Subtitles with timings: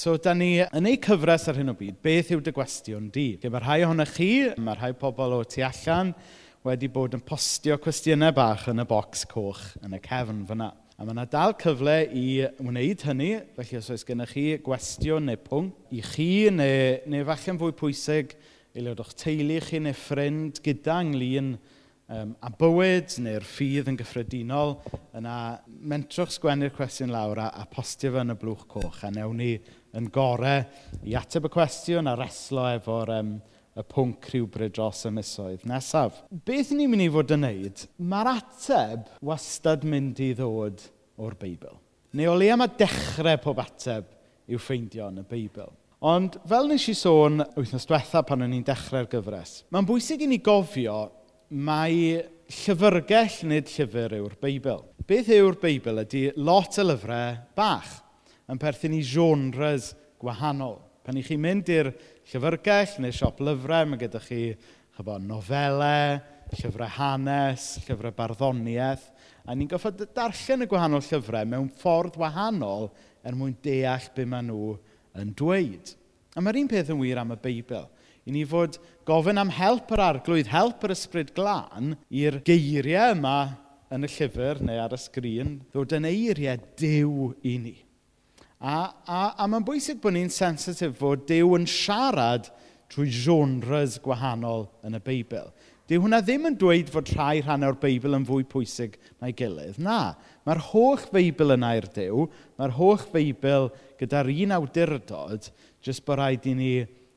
[0.00, 3.34] So, da ni yn ei cyfres ar hyn o byd, beth yw dy gwestiwn di?
[3.36, 6.14] Ge, mae rhai ohonych chi, mae rhai pobl o tu allan
[6.64, 10.70] wedi bod yn postio cwestiynau bach yn y bocs coch yn y cefn fyna.
[10.96, 12.22] A mae yna dal cyfle i
[12.64, 13.28] wneud hynny,
[13.58, 16.78] felly os oes gennych chi gwestiwn neu pwnc i chi, neu,
[17.12, 18.32] neu falle'n fwy pwysig,
[18.72, 21.58] aelod o'ch teulu chi neu ffrind gyda ynglyn
[22.08, 24.78] um, a bywyd neu'r ffydd yn gyffredinol,
[25.20, 25.36] yna
[25.92, 29.52] mentrwch sgwennu'r cwestiwn lawr a, a postio fe yn y blwch coch a newn ni
[29.96, 30.64] yn gorau
[31.06, 33.32] i ateb y cwestiwn a reslo efo'r um,
[33.78, 36.22] y pwnc rhywbryd dros y misoedd nesaf.
[36.30, 40.86] Beth ni'n mynd i fod yn wneud, mae'r ateb wastad mynd i ddod
[41.20, 41.76] o'r Beibl.
[42.18, 44.08] Neu o leia mae dechrau pob ateb
[44.50, 45.70] i'w ffeindio yn y Beibl.
[46.00, 50.30] Ond fel nes i sôn wythnos diwetha pan o'n i'n dechrau'r gyfres, mae'n bwysig i
[50.30, 51.02] ni gofio
[51.50, 52.16] mai
[52.50, 54.84] llyfrgell nid llyfr yw'r Beibl.
[55.06, 57.98] Beth yw'r Beibl ydy lot o lyfrau bach
[58.50, 60.78] yn perthyn i genres gwahanol.
[61.06, 61.92] Pan i chi'n mynd i'r
[62.30, 64.42] llyfrgell neu siop lyfrau, mae gyda chi
[64.96, 66.18] chyfo, nofelau,
[66.50, 69.06] llyfrau hanes, llyfrau barddoniaeth,
[69.46, 72.90] a ni'n goffa darllen y gwahanol llyfrau mewn ffordd wahanol
[73.24, 74.74] er mwyn deall be maen nhw
[75.20, 75.94] yn dweud.
[76.36, 77.88] A mae'r un peth yn wir am y Beibl.
[78.28, 78.76] I ni fod
[79.08, 83.38] gofyn am help yr arglwydd, help yr ysbryd glân i'r geiriau yma
[83.90, 87.78] yn y llyfr neu ar y sgrin, ddod yn eiriau dew i ni.
[88.60, 92.50] A, a, a mae'n bwysig bod ni'n sensitif fod Dyw yn siarad
[92.92, 95.48] trwy genres gwahanol yn y Beibl.
[95.88, 99.80] Dyw hwnna ddim yn dweud fod rhai rhan o'r Beibl yn fwy pwysig na'i gilydd.
[99.80, 100.12] Na,
[100.44, 102.26] mae'r holl Beibl yna i'r Dyw,
[102.60, 103.70] mae'r holl Beibl
[104.02, 105.48] gyda'r un awdurdod,
[105.80, 106.70] jyst bod rhaid i ni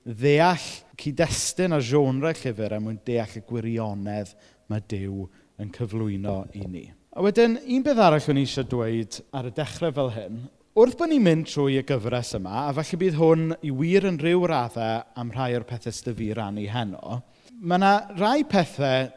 [0.07, 4.31] ddeall cyd-destun a genre llyfr am mwyn deall y gwirionedd
[4.71, 5.27] mae Dyw
[5.59, 6.87] yn cyflwyno i ni.
[7.13, 10.95] A wedyn, un beth arall o'n i eisiau dweud ar y dechrau fel hyn, wrth
[10.97, 14.47] bod ni'n mynd trwy y gyfres yma, a falle bydd hwn i wir yn rhyw
[14.49, 17.19] raddau am rhai o'r pethau sydd fi rannu heno,
[17.61, 19.11] mae yna rai pethau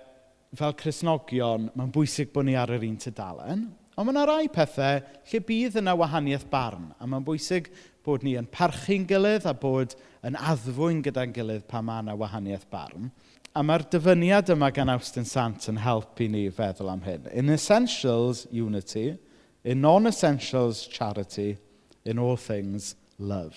[0.60, 3.62] fel Cresnogion, mae'n bwysig bod ni ar yr un tydalen,
[3.96, 7.72] ond mae yna rai pethau lle bydd yna wahaniaeth barn, a mae'n bwysig
[8.04, 9.96] bod ni yn parchu'n gilydd a bod
[10.28, 13.08] yn addfwy'n gyda'n gilydd pa mae yna wahaniaeth barn.
[13.56, 17.30] A mae'r dyfyniad yma gan Austin Sant yn helpu ni feddwl am hyn.
[17.32, 19.14] In essentials, unity–
[19.66, 21.56] In non-essentials, charity.
[22.04, 23.56] In all things, love.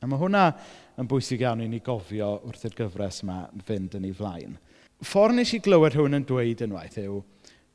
[0.00, 0.44] A mae hwnna
[1.00, 4.54] yn bwysig iawn i ni gofio wrth i'r gyfres yma fynd yn ei flaen.
[5.02, 7.18] Ffordd nes i glywed hwn yn dweud unwaith yw,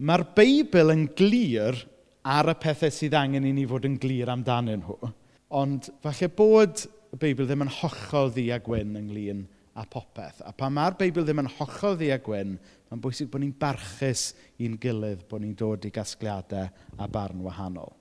[0.08, 1.81] mae'r Beibl yn glir
[2.25, 5.12] ar y pethau sydd angen i ni fod yn glir amdanyn nhw.
[5.59, 9.44] Ond falle bod y Beibl ddim yn hollol ddi a gwyn ynglyn
[9.75, 10.41] a popeth.
[10.47, 12.56] A pan mae'r Beibl ddim yn hollol ddi a gwyn,
[12.90, 14.30] mae'n bwysig bod ni'n barchus
[14.63, 16.69] i'n gilydd, bod ni'n dod i gasgliadau
[17.02, 17.91] a barn wahanol.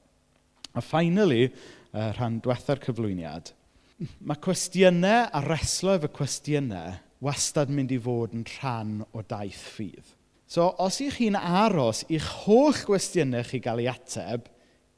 [0.74, 1.48] A finally,
[1.94, 3.52] rhan diwetha'r cyflwyniad,
[4.26, 10.14] mae cwestiynau a reslo efo cwestiynau wastad mynd i fod yn rhan o daith ffydd.
[10.50, 14.50] So, os ych chi'n aros i'ch holl gwestiynau chi gael ei ateb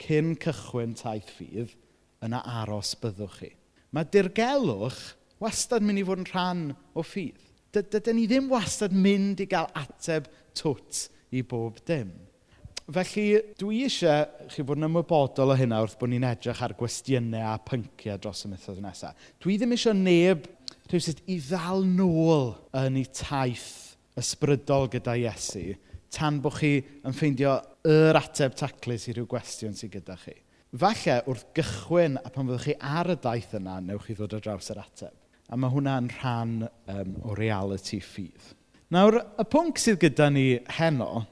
[0.02, 1.76] cyn cychwyn taith ffydd,
[2.24, 3.52] yna aros byddwch chi.
[3.94, 6.62] Mae dirgelwch wastad mynd i fod yn rhan
[6.96, 7.42] o ffydd.
[7.76, 12.12] Dydyn ni ddim wastad mynd i gael ateb twt i bob dim.
[12.86, 17.48] Felly, dwi eisiau chi fod yn ymwybodol o hynna wrth bod ni'n edrych ar gwestiynau
[17.50, 19.16] a pynciau dros y mythodd nesaf.
[19.42, 20.46] Dwi ddim eisiau neb
[20.86, 25.74] rhywbeth i ddal nôl yn ei taith ysbrydol gyda Iesu
[26.14, 27.58] tan bod chi yn ffeindio
[27.90, 30.38] yr ateb taclus i rhyw gwestiwn sydd gyda chi.
[30.76, 34.44] Falle wrth gychwyn a pan fyddwch chi ar y daith yna, newch chi ddod ar
[34.46, 35.14] draws yr ateb.
[35.46, 38.52] A mae hwnna'n rhan um, o reality ffydd.
[38.94, 40.46] Nawr, y pwnc sydd gyda ni
[40.78, 41.24] heno,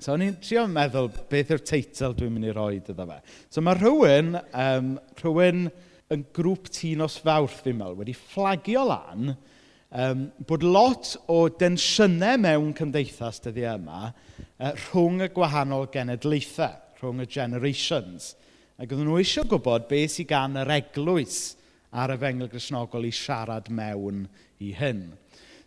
[0.00, 3.18] so o'n i'n trio meddwl beth yw'r teitl dwi'n mynd i roi iddo fe.
[3.52, 5.68] So mae rhywun, um, rhywun
[6.12, 12.72] yn grŵp tînos fawrth fi'n meddwl, wedi fflagio lan um, bod lot o densiynau mewn
[12.78, 18.34] cymdeithas dyddi yma uh, rhwng y gwahanol genedlaethau, rhwng y generations.
[18.80, 21.40] Ac oedden nhw eisiau gwybod beth sydd gan yr eglwys
[21.90, 24.24] ar efengil grisnogol i siarad mewn
[24.62, 25.08] i hyn.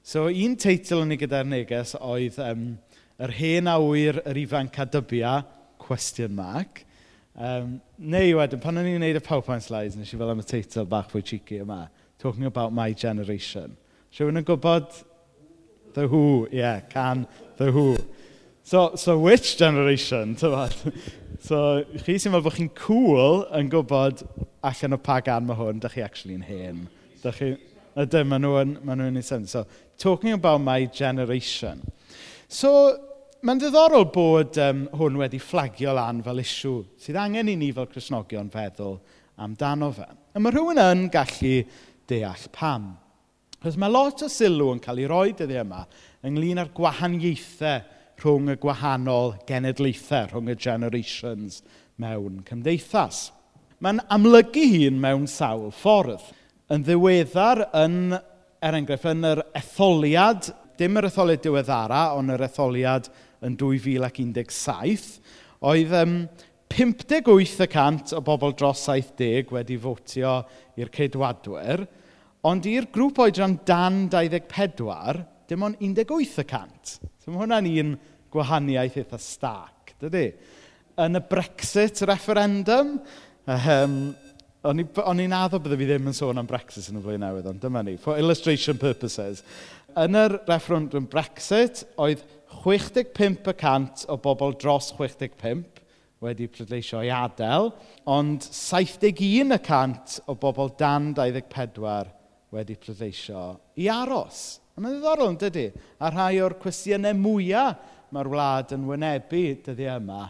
[0.04, 2.74] So un teitl yn ei gyda'r neges oedd um,
[3.24, 5.38] yr hen awyr yr ifanc a dybia,
[5.84, 6.84] question mark.
[7.34, 10.48] Um, neu wedyn, pan o'n i'n gwneud y PowerPoint slides, nes i fel am y
[10.48, 11.88] teitl bach fwy cheeky yma,
[12.22, 13.78] talking about my generation.
[14.14, 14.92] Rwy'n yn gwybod
[15.96, 17.28] The Who, yeah, can
[17.58, 17.98] The Who.
[18.64, 20.76] So, so which generation, tyfod?
[21.44, 21.58] So,
[22.06, 24.22] chi sy'n meddwl bod chi'n cool yn gwybod
[24.64, 26.86] allan o pa gan mae hwn, da chi actually'n hen.
[27.20, 27.50] Da chi...
[28.00, 29.52] Ydy, maen nhw'n ma nhw ei sens.
[29.52, 29.66] So,
[30.00, 31.84] talking about my generation.
[32.48, 32.72] So,
[33.44, 37.92] mae'n ddiddorol bod um, hwn wedi fflagio lan fel isiw sydd angen i ni fel
[37.92, 38.96] Cresnogion feddwl
[39.44, 40.08] amdano fe.
[40.08, 41.58] A mae rhywun yn gallu
[42.08, 42.94] deall pam.
[43.60, 45.84] Cos mae lot o sylw yn cael ei roi dyddiau yma
[46.24, 47.84] ynglyn â'r gwahaniaethau
[48.22, 51.62] rhwng y gwahanol genedlaethau, rhwng y generations
[52.02, 53.32] mewn cymdeithas.
[53.84, 56.30] Mae'n amlygu hun mewn sawl ffordd.
[56.72, 58.16] Yn ddiweddar, yn,
[58.64, 63.10] er enghraifft, yn yr etholiad, dim yr etholiad diweddara, ond yr etholiad
[63.44, 65.20] yn 2017,
[65.68, 66.16] oedd um,
[66.74, 70.40] 58% o bobl dros 70 wedi fotio
[70.80, 71.84] i'r ceidwadwyr,
[72.50, 76.98] ond i'r grŵp oedran dan 24, dim ond 18 y.
[77.22, 77.96] So mae hwnna'n un
[78.34, 80.28] gwahaniaeth eitha stark, dydy?
[81.04, 82.98] Yn y Brexit referendum,
[83.50, 83.98] um,
[84.64, 87.62] o'n i'n addo bydde fi ddim yn sôn am Brexit yn y flwyddyn newydd, ond
[87.64, 89.44] dyma ni, for illustration purposes.
[90.00, 92.24] Yn yr referendum Brexit, oedd
[92.64, 95.82] 65% o bobl dros 65
[96.24, 97.74] wedi pleidleisio i adael,
[98.08, 102.12] ond 71% o bobl dan 24
[102.54, 103.48] wedi pleidleisio
[103.82, 104.63] i aros.
[104.74, 105.68] A mae'n ddiddorol, yn dydy?
[106.02, 110.24] A rhai o'r cwestiynau mwyaf mae'r wlad yn wynebu dyddiau yma,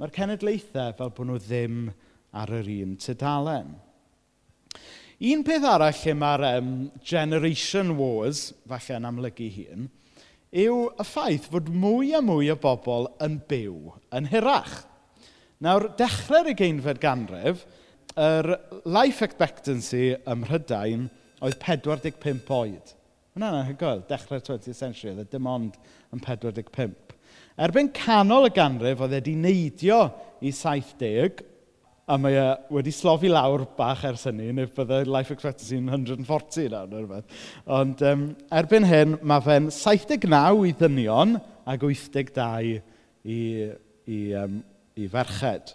[0.00, 1.82] mae'r cenedlaethau fel bod nhw ddim
[2.40, 3.74] ar yr un tudalen.
[5.24, 6.72] Un peth arall lle mae'r um,
[7.04, 9.86] generation wars, falle yn amlygu hun,
[10.64, 14.80] yw y ffaith fod mwy a mwy o bobl yn byw yn hirach.
[15.64, 17.64] Nawr, dechrau'r ugeinfed ganrif,
[18.16, 18.54] yr
[18.84, 21.08] life expectancy ym Mhrydain
[21.44, 22.94] oedd 45 oed.
[23.34, 25.74] Hwna'n anhygoel, dechrau'r 20th century, oedd e dim ond
[26.14, 26.92] yn 45.
[27.66, 29.96] Erbyn canol y ganrif, oedd e wedi neidio
[30.38, 31.42] i 70,
[32.06, 32.46] a mae e
[32.76, 37.44] wedi slofi lawr bach ers hynny, neu byddai life expectancy yn 140 nawr neu rhywbeth.
[37.74, 41.34] Ond um, erbyn hyn, mae fe'n 79 i ddynion
[41.74, 42.78] ac 82
[43.34, 43.40] i,
[44.14, 44.60] i, um,
[44.94, 45.74] i ferched.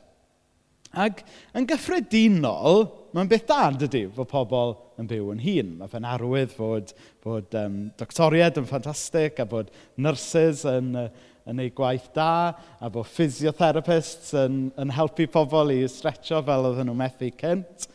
[0.96, 5.74] Ac yn gyffredinol, mae'n beth da, dydy, fod pobl yn byw yn hun.
[5.80, 6.94] Mae fe'n arwydd fod,
[7.24, 11.08] bod um, doctoriaid yn ffantastig a bod nurses yn, uh,
[11.50, 12.32] yn ei gwaith da
[12.80, 17.88] a bod physiotherapists yn, yn helpu pobl i stretcho fel oedden nhw methu cynt.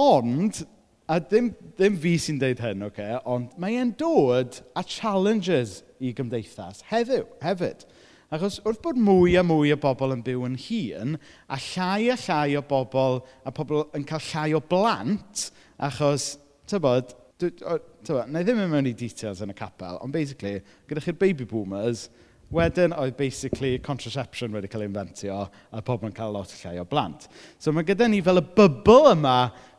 [0.00, 0.62] Ond,
[1.10, 6.14] a ddim, ddim fi sy'n deud hyn, okay, ond mae e'n dod a challenges i
[6.16, 7.82] gymdeithas heddiw, hefyd.
[8.30, 11.16] Achos wrth bod mwy a mwy o bobl yn byw yn hun,
[11.50, 15.48] a llai a llai o bobl, a pobl yn cael llai o blant,
[15.82, 16.36] achos
[16.70, 21.04] tybod, tybod, na i ddim yn mewn i details yn y capel, ond basically, gyda
[21.04, 22.08] chi'r baby boomers,
[22.50, 26.86] wedyn oedd basically contraception wedi cael ei inventio a pobl yn cael lot llai o
[26.88, 27.28] blant.
[27.62, 29.36] So mae gyda ni fel y bybl yma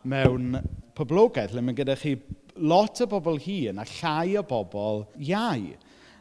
[0.08, 0.62] mewn
[0.96, 2.16] poblogaeth, le mae gyda chi
[2.62, 5.68] lot o bobl hun a llai o bobl iau.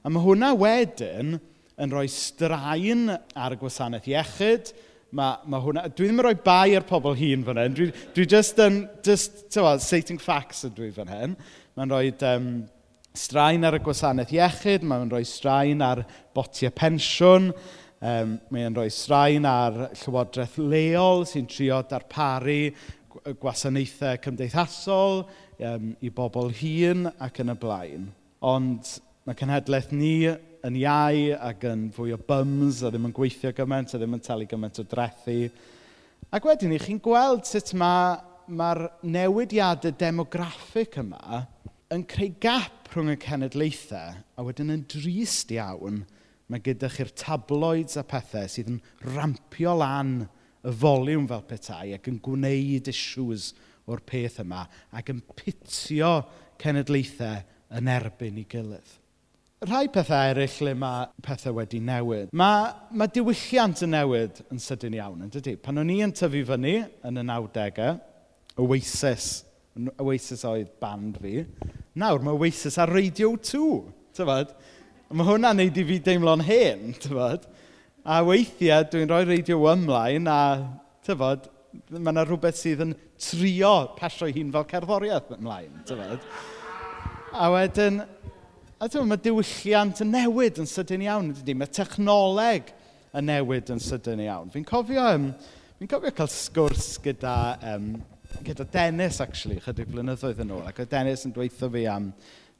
[0.02, 1.38] A mae hwnna wedyn
[1.80, 4.72] yn rhoi straen ar gwasanaeth iechyd,
[5.16, 5.88] Mae, mae hwnna...
[5.90, 7.74] Dwi ddim yn rhoi bai ar pobl hun fan hyn.
[7.74, 8.84] Dwi, dwi just yn...
[9.06, 11.34] Just, what, stating facts ydw i fan hyn.
[11.78, 12.46] Mae'n rhoi um,
[13.16, 16.04] straen ar y gwasanaeth iechyd, mae'n rhoi straen ar
[16.36, 17.50] botiau pensiwn,
[17.98, 22.62] um, mae'n rhoi straen ar llywodraeth leol sy'n trio darparu
[23.40, 28.06] gwasanaethau cymdeithasol um, i bobl hun ac yn y blaen.
[28.46, 28.94] Ond
[29.26, 30.14] mae cenhedlaeth ni
[30.66, 34.24] yn iau ac yn fwy o bums a ddim yn gweithio gymaint a ddim yn
[34.24, 35.38] talu gymaint o drethu.
[36.30, 38.20] Ac wedyn ni, chi'n gweld sut mae'r
[38.84, 41.44] ma, newidiadau demograffig yma
[41.94, 46.04] yn creu gap rhwng y cenedlaethau a wedyn yn drist iawn
[46.50, 48.80] mae gyda chi'r tabloids a pethau sydd yn
[49.14, 50.20] rampio lan
[50.66, 53.52] y foliwm fel petai ac yn gwneud issues
[53.90, 54.66] o'r peth yma
[54.98, 56.12] ac yn pitio
[56.60, 57.40] cenedlaethau
[57.78, 58.99] yn erbyn ei gilydd
[59.60, 62.30] rhai pethau eraill lle mae pethau wedi newid.
[62.32, 65.52] Mae, mae diwylliant yn newid yn sydyn iawn, yn dydy.
[65.60, 67.90] Pan o'n i yn tyfu fyny yn y 90au,
[68.64, 69.26] Oasis,
[70.00, 71.42] Oasis oedd band fi,
[72.00, 73.66] nawr mae Oasis ar Radio 2,
[74.16, 74.54] tyfod?
[75.12, 77.44] Mae hwnna'n neud i fi deimlo'n hen, tyfod?
[78.08, 80.40] A weithiau dwi'n rhoi Radio ymlaen a,
[81.04, 81.50] tyfod,
[81.92, 86.24] mae yna rhywbeth sydd yn trio pasio hun fel cerddoriaeth ymlaen, tyfod?
[87.36, 88.00] A wedyn,
[88.80, 91.52] A dyma, mae diwylliant yn newid yn sydyn iawn, ydy?
[91.52, 92.70] Mae technoleg
[93.12, 94.48] yn newid yn sydyn iawn.
[94.54, 95.26] Fi'n cofio, um,
[95.76, 97.34] fi cofio cael sgwrs gyda,
[97.74, 97.90] um,
[98.46, 100.64] gyda Dennis, actually, chydig blynyddoedd yn ôl.
[100.64, 102.08] Ac oedd Dennis yn dweithio fi am...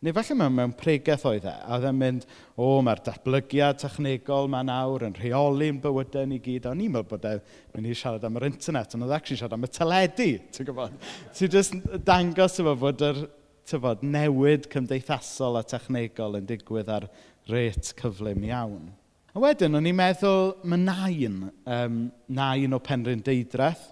[0.05, 1.57] Neu falle mewn, mewn pregaeth oedd e.
[1.57, 6.45] A oedd e'n mynd, o, oh, mae'r datblygiad technegol ma nawr yn rheoli'n bywydau ni
[6.45, 6.69] gyd.
[6.69, 7.41] A o'n i'n meddwl bod e'n
[7.73, 11.13] mynd i siarad am yr internet, ond oedd e'n siarad am y teledu, ti'n gwybod?
[11.37, 13.27] Ti'n just dangos efo bod yr
[13.69, 17.09] tyfod, newid cymdeithasol a technegol yn digwydd ar
[17.51, 18.91] ret cyflym iawn.
[19.31, 21.99] A wedyn, o'n i'n meddwl, mae nain, um,
[22.35, 23.85] nain o penrhyndeidreth,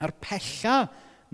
[0.00, 0.76] a'r pella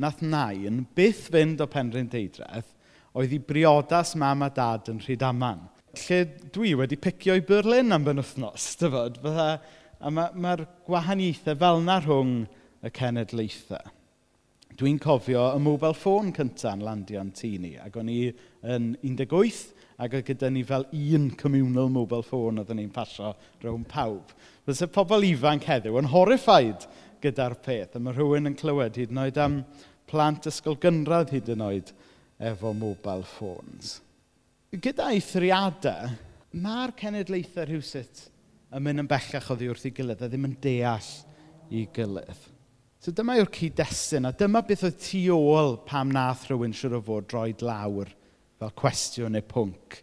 [0.02, 2.72] nath nain byth fynd o penrhyndeidreth,
[3.14, 5.68] oedd i briodas mam a dad yn Rhydaman.
[6.02, 6.20] Lle
[6.54, 9.48] dwi wedi picio i Berlin am ben wythnos, dyfod, fydda,
[10.02, 12.38] a mae'r ma, ma gwahaniaethau fel na rhwng
[12.82, 13.92] y cenedlaethau.
[14.78, 17.72] Dwi'n cofio y mobile phone cynta'n landio yn tŷ ni.
[17.82, 18.18] Ac o'n i
[18.72, 19.62] yn 18
[20.02, 24.32] ac oedd gyda ni fel un communal mobile phone oedden ni'n pasio rhwng pawb.
[24.66, 26.86] Fes y pobl ifanc heddiw yn horrified
[27.22, 27.98] gyda'r peth.
[27.98, 29.60] A mae rhywun yn clywed hyd yn oed am
[30.10, 31.92] plant ysgol gynradd hyd yn oed
[32.52, 33.98] efo mobile phones.
[34.72, 36.14] Gyda eithriadau,
[36.56, 38.24] mae'r cenedlaethau rhywsut
[38.72, 41.12] yn mynd yn bellach oddi wrth ei gilydd a ddim yn deall
[41.72, 42.51] i gilydd.
[43.02, 47.02] So dyma yw'r cyd-destun, a dyma beth oedd tu ôl pam nath rhywun siwr o
[47.02, 48.12] fod droed lawr
[48.62, 49.96] fel cwestiwn neu pwnc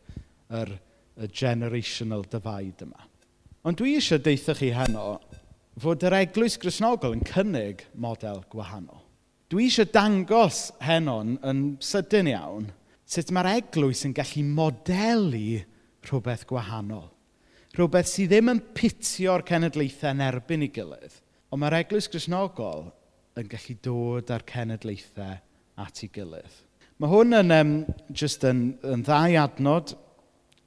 [0.59, 0.73] yr,
[1.15, 3.05] y generational divide yma.
[3.63, 5.05] Ond dwi eisiau deitha chi heno
[5.79, 9.05] fod yr eglwys grisnogol yn cynnig model gwahanol.
[9.47, 12.67] Dwi eisiau dangos heno'n yn sydyn iawn
[13.07, 15.61] sut mae'r eglwys yn gallu modelu
[16.03, 17.07] rhywbeth gwahanol.
[17.79, 22.89] Rhywbeth sydd ddim yn pitio'r cenedlaethau yn erbyn ei gilydd, Ond mae'r eglwys grisnogol
[23.39, 25.39] yn gallu dod â'r cenedlaethau
[25.81, 26.59] at ei gilydd.
[26.99, 27.73] Mae hwn yn um,
[28.11, 29.95] just yn, yn ddau adnod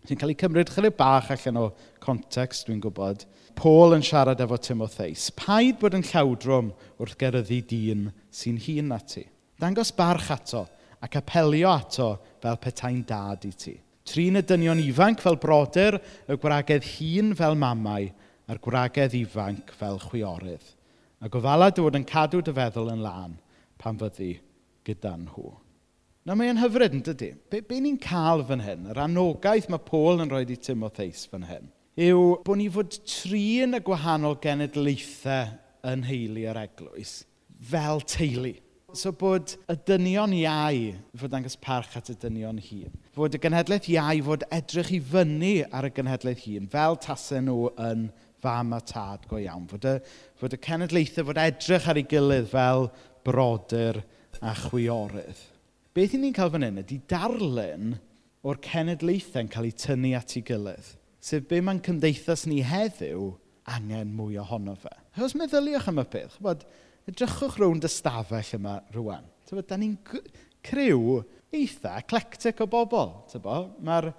[0.08, 1.66] sy'n cael ei cymryd chydig bach allan o
[2.02, 3.26] context, dwi'n gwybod.
[3.54, 5.28] Paul yn siarad efo Timotheus.
[5.38, 9.22] Paid bod yn llawdrwm wrth gyrryddu dyn sy'n hun na ti.
[9.62, 10.64] Dangos barch ato
[11.02, 12.08] ac apelio ato
[12.42, 13.76] fel petai'n dad i ti.
[14.08, 18.08] Trin y dynion ifanc fel brodyr, y gwragedd hun fel mamau,
[18.52, 20.64] a'r gwragedd ifanc fel chwiorydd.
[21.24, 23.36] A gofala dod yn cadw dy feddwl yn lan
[23.80, 24.34] pan fyddi
[24.86, 25.52] gyda nhw.
[26.26, 27.32] Na mae'n hyfryd yn dydy.
[27.50, 31.48] Be, be ni'n cael fan hyn, yr anogaeth mae Paul yn rhoi i Timotheus fan
[31.48, 35.56] hyn, yw bod ni fod trin y gwahanol genedlaethau
[35.90, 37.22] yn heili yr eglwys
[37.72, 38.54] fel teulu.
[38.94, 42.92] So bod y dynion iau fod angos parch at y dynion hun.
[43.16, 47.70] Fod y genhedlaeth iau fod edrych i fyny ar y genhedlaeth hun fel tasau nhw
[47.80, 48.10] yn
[48.42, 49.68] fam a tad go iawn.
[49.70, 49.96] Fod y,
[50.40, 52.88] fod y cenedlaethau fod edrych ar ei gilydd fel
[53.26, 54.02] brodyr
[54.42, 55.44] a chwiorydd.
[55.92, 57.94] Beth i ni'n cael fan hyn ydy darlun
[58.42, 60.94] o'r cenedlaethau'n cael ei tynnu at ei gilydd.
[61.22, 63.28] Sef be mae'n cymdeithas ni heddiw
[63.70, 64.90] angen mwy ohono fe.
[65.22, 66.64] Os meddyliwch am y peth, chybod,
[67.10, 69.28] edrychwch rownd y stafell yma rwan.
[69.46, 69.94] Tyfod, da ni'n
[70.66, 71.20] criw
[71.54, 73.12] eitha eclectic o bobl.
[73.30, 74.10] Mae'r mae, r,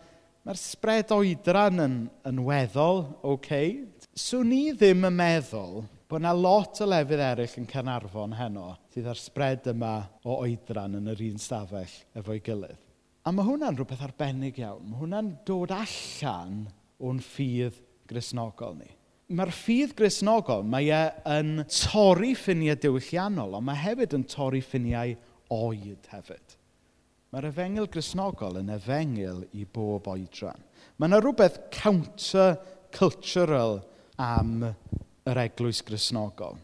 [0.46, 1.98] ma r spread oedran yn,
[2.30, 3.76] yn weddol, oce, okay,
[4.14, 9.08] 'swn i ddim yn meddwl bod yna lot o lefydd eraill yn Cynarfon heno sydd
[9.10, 12.78] ar spread yma o oedran yn yr un stafell efo'i gilydd.
[13.26, 14.86] A mae hwnna'n rhywbeth arbennig iawn.
[14.86, 16.70] Mae hwnna'n dod allan
[17.02, 17.80] o'n ffydd
[18.10, 18.92] grisnogol ni.
[19.34, 25.16] Mae'r ffydd grisnogol, mae e yn torri ffiniau diwylliannol, ond mae hefyd yn torri ffiniau
[25.56, 26.48] oed hefyd.
[27.34, 30.62] Mae'r efengil grisnogol yn efengil i bob oedran.
[31.00, 33.82] Mae yna rhywbeth counter-cultural
[34.22, 36.60] am yr eglwys grisnogol.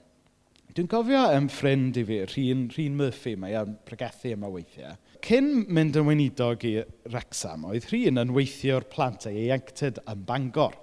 [0.76, 4.94] Dwi'n cofio ym ffrind i fi, rhin, rhin Murphy, mae e'n pregethu yma weithiau.
[5.26, 6.76] Cyn mynd yn weinidog i
[7.10, 10.78] Rexham, oedd rhin yn weithio'r plant ei ieuenctid yn Bangor.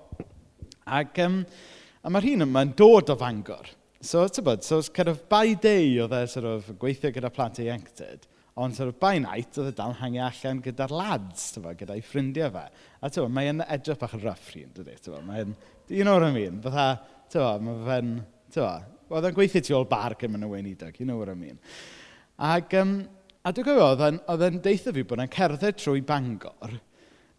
[0.99, 1.39] Ac, um,
[2.03, 3.71] a mae rhin yma'n dod o Fangor.
[4.03, 7.71] So, tybod, so, kind of, by day oedd e, sort of, gweithio gyda plant ei
[7.71, 8.27] ieuenctid.
[8.57, 12.49] Ond sort of, by night, oedd y dal hangi allan gyda'r lads, tyfa, gyda'i ffrindiau
[12.55, 12.63] fe.
[13.05, 15.21] A tyfa, mae'n edrych bach yn rough rhywun, dydy, tyfa.
[15.27, 15.53] Mae'n,
[15.93, 16.63] you know what I mean?
[16.65, 16.87] Fytha,
[17.33, 18.15] tyfa, mae fe'n,
[18.55, 18.71] tyfa,
[19.13, 21.61] oedd e'n gweithio tu ôl bar gyda mewn y weinidog, you know what I mean?
[22.49, 22.97] Ac, um,
[23.45, 26.79] a dwi'n gwybod, oedd e'n deitha fi bod e'n cerdded trwy Bangor,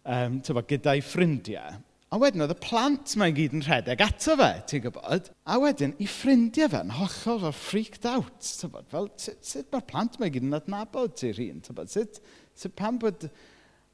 [0.06, 1.82] um, tyfa, gyda'i ffrindiau.
[2.08, 5.26] A wedyn oedd y plant mae'n gyd yn rhedeg ato fe, ti'n gwybod?
[5.44, 8.86] A wedyn, i ffrindiau fe yn hollol fel freaked out, tybod?
[8.88, 11.92] Fel, sut, mae'r plant mae'n gyd yn adnabod ti'r hun, tybod?
[11.92, 12.22] Sut,
[12.56, 13.28] sut pam bod...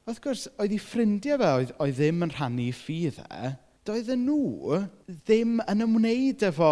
[0.05, 3.51] Wrth gwrs, oedd i ffrindiau fe oedd, oedd ddim yn rhannu ffydd e,
[3.89, 4.79] doedden nhw
[5.25, 6.71] ddim yn ymwneud efo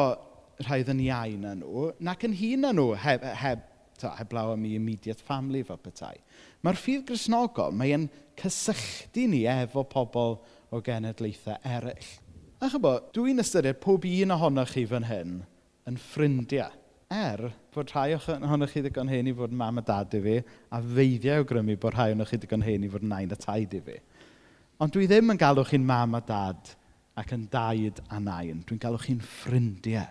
[0.64, 3.68] rhai ddyn iau na nhw, nac yn hun na nhw heb, heb,
[4.00, 6.16] ta, heblaw am i immediate family fel petai.
[6.64, 8.08] Mae'r ffydd grisnogol, mae'n
[8.40, 10.38] cysylltu ni efo pobl
[10.74, 12.14] o genedlaethau eraill.
[12.64, 15.42] A chybo, dwi'n ystyried pob un ohonoch chi fan hyn
[15.90, 16.72] yn ffrindiau.
[17.14, 20.38] Er bod rhai ohonoch chi ddigon hen i fod mam a dad i fi,
[20.74, 23.76] a feiddiau o grymu bod rhai ohonoch chi ddigon hen i fod nain a taid
[23.78, 24.00] i fi.
[24.82, 26.74] Ond dwi ddim yn galw chi'n mam a dad
[27.20, 28.64] ac yn daid a nain.
[28.66, 30.10] Dwi'n galw chi'n ffrindiau.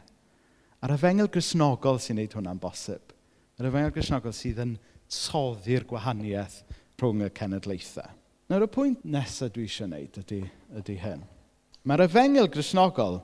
[0.83, 3.15] A'r efengel grisnogol sy'n neud hwnna'n bosib.
[3.59, 4.77] Yr efengel grisnogol sydd yn
[5.11, 6.63] toddi'r gwahaniaeth
[7.01, 8.22] rhwng y cenedlaethau.
[8.53, 10.39] Nawr, y pwynt nesaf dwi eisiau gwneud ydy,
[10.77, 11.23] ydy hyn.
[11.89, 13.23] Mae'r efengil grisnogol,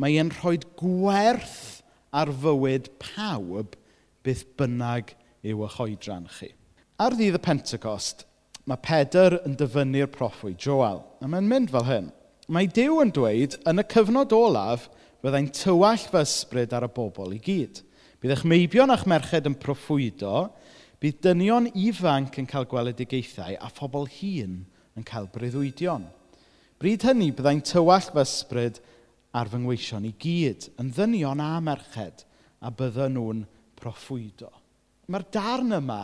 [0.00, 1.82] mae e'n rhoi gwerth
[2.16, 3.74] ar fywyd pawb
[4.24, 5.12] beth bynnag
[5.44, 6.48] yw y choedran chi.
[6.96, 8.24] Ar ddydd y Pentecost,
[8.64, 12.08] mae Pedr yn dyfynnu'r proffwy, Joel, a mae'n mynd fel hyn.
[12.48, 14.88] Mae Dyw yn dweud, yn y cyfnod olaf,
[15.20, 17.82] byddai'n tywall fy ysbryd ar y bobl i gyd.
[18.24, 20.48] Bydd eich meibion a'ch merched yn proffwydo,
[21.00, 24.58] Bydd dynion ifanc yn cael gweledigaethau a phobl hun
[24.98, 26.02] yn cael breuddwydion.
[26.80, 28.82] Bryd hynny byddai'n tywall fy ysbryd
[29.32, 32.26] ar fy ngweision i gyd, yn ddynion a merched,
[32.60, 33.46] a bydden nhw'n
[33.80, 34.50] proffwydo.
[35.08, 36.02] Mae'r darn yma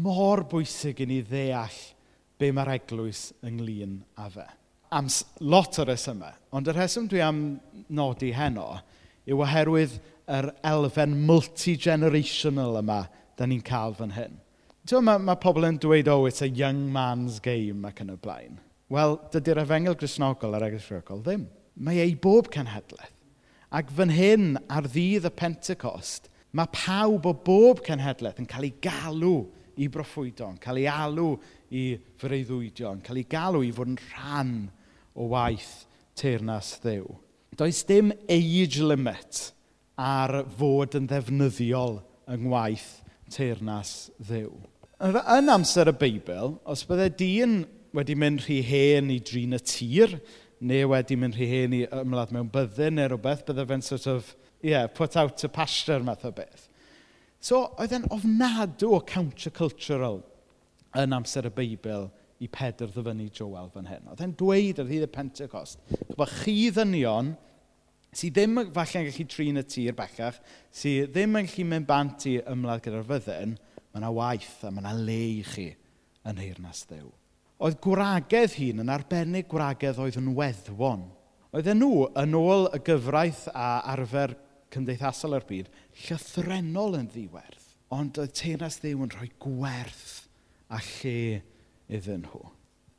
[0.00, 1.76] mor bwysig i ni ddeall
[2.40, 4.46] be mae'r eglwys ynglyn â fe.
[4.96, 5.12] Am
[5.44, 7.42] lot o resymau, ond y rheswm dwi am
[7.92, 8.70] nodi heno
[9.28, 9.98] yw oherwydd
[10.38, 13.02] yr elfen multi-generational yma
[13.38, 14.38] da ni'n cael fan hyn.
[14.88, 18.18] Ti'n mae, mae pobl yn dweud, oh, it's a young man's game ac yn y
[18.22, 18.58] blaen.
[18.92, 21.44] Wel, dydy'r efengel grisnogol a'r eglis ddim.
[21.76, 23.14] Mae ei bob cenhedlaeth.
[23.68, 28.72] Ac fan hyn, ar ddydd y Pentecost, mae pawb o bob cenhedlaeth yn cael ei
[28.80, 29.34] galw
[29.76, 31.34] i broffwydo, yn cael ei alw
[31.68, 31.84] i
[32.18, 34.54] freuddwydio, yn cael ei galw i fod yn rhan
[35.12, 35.84] o waith
[36.18, 37.04] teirnas ddew.
[37.58, 39.50] Does dim age limit
[40.00, 42.00] ar fod yn ddefnyddiol
[42.32, 42.88] yng ngwaith
[43.32, 44.52] teirnas ddew.
[44.98, 47.58] Yn amser y Beibl, os byddai dyn
[47.94, 50.16] wedi mynd rhy hen i drin y tir,
[50.58, 54.34] neu wedi mynd rhy hen i ymladd mewn byddin neu rhywbeth, byddai fe'n sort of,
[54.64, 56.66] yeah, put out to pasture math o beth.
[57.38, 60.24] So, oedd e'n ofnadw o countercultural
[60.98, 62.08] yn amser y Beibl
[62.42, 64.08] i Pedr ddyfynu Joel fan hyn.
[64.10, 65.78] Oedd e'n dweud ar hyd y Pentecost,
[66.18, 67.36] bod chi ddynion
[68.14, 70.40] sydd ddim falle yn gallu trin y tir bellach,
[70.72, 73.54] sydd ddim yn gallu mynd bant i ymladd gyda'r fyddin,
[73.92, 75.68] mae yna waith a mae yna le i chi
[76.28, 77.08] yn heirnas ddew.
[77.58, 81.08] Oedd gwragedd hun yn arbennig gwragedd oedd yn weddwon.
[81.50, 84.36] Oedden nhw, yn ôl y gyfraith a arfer
[84.72, 85.70] cymdeithasol ar byd,
[86.04, 87.64] llythrenol yn ddiwerth.
[87.94, 90.28] Ond oedd teirnas ddew yn rhoi gwerth
[90.68, 91.40] a lle
[91.88, 92.42] iddyn nhw.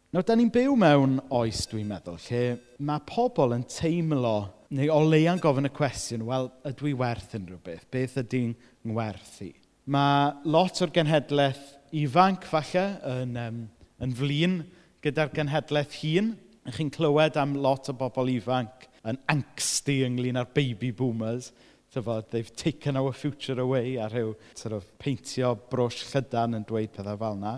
[0.09, 2.41] Nawr, da ni'n byw mewn oes, dwi'n meddwl, lle
[2.81, 7.61] mae pobl yn teimlo neu o leia'n gofyn y cwestiwn, wel, ydw i werth unrhyw
[7.65, 7.87] beth?
[7.93, 8.53] Beth ydy'n
[8.87, 9.49] ngwerthu?
[9.89, 11.63] Mae lot o'r genhedlaeth
[11.97, 13.63] ifanc, falle, yn, um,
[14.05, 14.59] yn flin
[15.05, 16.35] gyda'r genhedlaeth hun.
[16.69, 21.49] Chi'n clywed am lot o bobl ifanc yn angsty ynglyn â'r baby boomers.
[21.89, 26.93] Tyfod, they've taken our future away a rhyw sort of, peintio brwsh llydan yn dweud
[26.93, 27.55] pethau fel yna.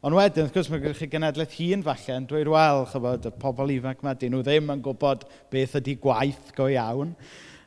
[0.00, 3.30] Ond wedyn, wrth gwrs, mae gennych chi genedlaeth hun falle yn dweud, wel, chybod, y
[3.42, 7.10] pobl ifanc yma, dyn nhw ddim yn gwybod beth ydy gwaith go iawn,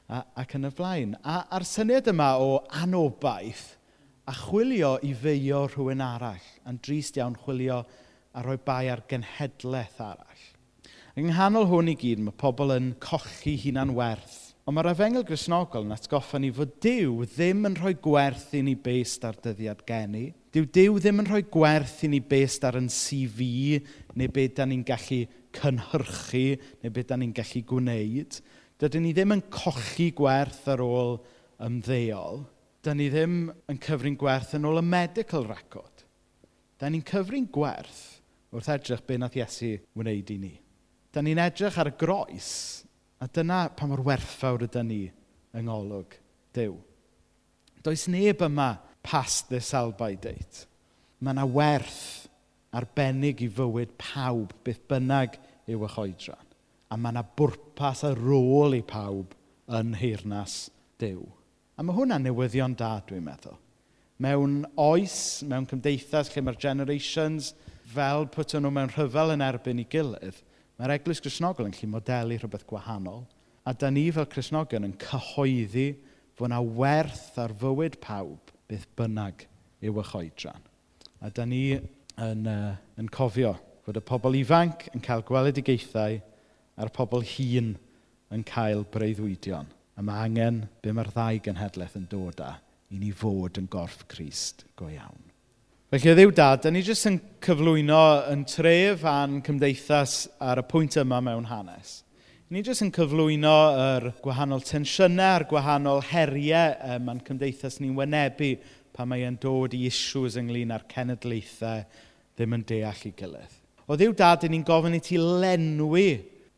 [0.10, 1.14] a, ac yn y blaen.
[1.22, 3.62] A, a'r syniad yma o anobaith
[4.26, 7.84] a chwilio i feio rhywun arall, yn drist iawn chwilio
[8.34, 10.44] a rhoi bai ar genhedlaeth arall.
[11.14, 14.40] Yng nghanol hwn i gyd, mae pobl yn cochi hunan werth.
[14.66, 18.74] Ond mae'r efengel grisnogol yn atgoffa ni fod Dyw ddim yn rhoi gwerth i ni
[18.74, 22.86] based ar dyddiad geni, Dyw Dyw ddim yn rhoi gwerth i ni based ar yn
[22.94, 23.80] CV
[24.14, 25.24] neu beth da ni'n gallu
[25.58, 26.44] cynhyrchu
[26.84, 28.38] neu beth da ni'n gallu gwneud.
[28.78, 31.18] Dydyn ni ddim yn colli gwerth ar ôl
[31.58, 32.44] ymddeol.
[32.86, 33.36] Dydyn ni ddim
[33.72, 36.06] yn cyfrin gwerth yn ôl y medical record.
[36.78, 38.04] Dydyn ni'n cyfrin gwerth
[38.54, 40.54] wrth edrych be nath Iesu wneud i ni.
[41.10, 42.54] Dydyn ni'n edrych ar y groes
[43.18, 45.04] a dyna pa mor werthfawr ydyn ni
[45.58, 46.20] yng ngolwg
[46.54, 46.78] Dyw.
[47.82, 50.66] Does neb yma past this by date.
[51.24, 52.28] Mae yna werth
[52.76, 55.38] arbennig i fywyd pawb, beth bynnag
[55.70, 56.48] yw y choedran.
[56.92, 59.36] A mae yna bwrpas a rôl i pawb
[59.72, 60.70] yn heirnas
[61.02, 61.24] Dyw.
[61.78, 63.56] A mae hwnna'n newyddion da, dwi'n meddwl.
[64.24, 65.16] Mewn oes,
[65.48, 67.54] mewn cymdeithas lle mae'r generations
[67.94, 70.40] fel pwtyn nhw mewn rhyfel yn erbyn i gilydd,
[70.78, 73.24] mae'r Eglwys Cresnogol yn gallu modelu rhywbeth gwahanol.
[73.66, 75.88] A da ni fel Cresnogion yn cyhoeddi
[76.38, 79.46] fod yna werth ar fywyd pawb beth bynnag
[79.86, 80.66] yw y choedran.
[81.22, 83.54] A da ni yn, uh, yn cofio
[83.86, 86.20] fod y pobl ifanc yn cael gweledigaethau
[86.82, 87.76] a'r pobl hun
[88.34, 89.70] yn cael breuddwydion.
[89.94, 92.56] A mae angen be mae'r ddau genhedlaeth yn dod â
[92.94, 95.30] i ni fod yn gorff Crist go iawn.
[95.94, 98.02] Felly, ddiw dad, da ni jyst yn cyflwyno
[98.34, 102.00] yn tref a'n cymdeithas ar y pwynt yma mewn hanes.
[102.54, 108.50] Ni jyst yn cyflwyno yr gwahanol tensiynau a'r gwahanol heriau um, ma'n cymdeithas ni'n wynebu
[108.94, 111.80] pan mae e'n dod i issues ynglyn â'r cenedlaethau
[112.38, 113.56] ddim yn deall i gilydd.
[113.90, 116.12] O ddiw dad, ni'n gofyn i ti lenwi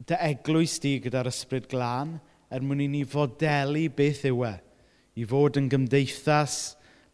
[0.09, 2.17] dy eglwys di gyda'r ysbryd glân
[2.51, 4.51] er mwyn i ni fodelu beth yw e
[5.15, 6.57] i fod yn gymdeithas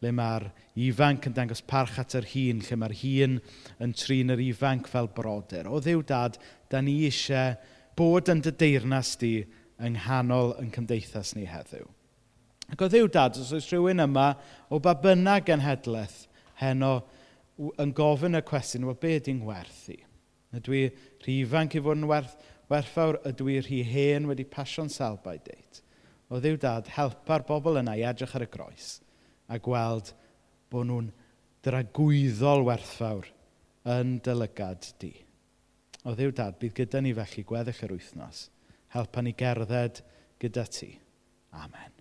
[0.01, 0.47] le mae'r
[0.87, 3.37] ifanc yn dangos parch at yr hun, lle mae'r hun
[3.85, 5.69] yn trin yr ifanc fel brodyr.
[5.69, 7.53] O ddiw dad, da ni eisiau
[8.01, 9.33] bod yn dy deyrnas di
[9.81, 11.85] yng nghanol yn cymdeithas ni heddiw.
[12.71, 14.31] Ac o ddiw dad, os oes rhywun yma
[14.71, 16.23] o ba bynnag genhedlaeth
[16.61, 17.01] heno
[17.81, 19.99] yn gofyn y cwestiwn, wel be ydy'n werth i?
[20.55, 20.83] Ydw i
[21.23, 22.35] rhy ifanc i fod yn werth,
[22.71, 25.81] werthfawr, ydw i rhy hen wedi pasio'n salbau deit?
[26.31, 28.93] O ddiw dad, helpa'r bobl yna i edrych ar y groes
[29.51, 30.13] a gweld
[30.71, 31.11] bod nhw'n
[31.65, 33.27] dragwyddol werthfawr
[33.91, 35.11] yn dylygad di.
[36.05, 38.47] O ddiw dad, bydd gyda ni felly gweddill yr wythnos.
[38.95, 40.01] Helpa ni gerdded
[40.41, 40.95] gyda ti.
[41.53, 42.00] Amen.